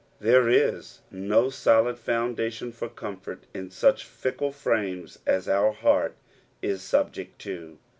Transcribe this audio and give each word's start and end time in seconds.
There 0.19 0.49
is 0.49 0.97
no 1.11 1.51
solid 1.51 1.99
foundation 1.99 2.71
for 2.71 2.89
comfort 2.89 3.43
in 3.53 3.69
such 3.69 4.03
fickle 4.03 4.51
frames 4.51 5.19
as 5.27 5.47
our 5.47 5.73
hesrt 5.73 6.13
is 6.59 6.81
subject 6.81 7.37
to. 7.41 7.77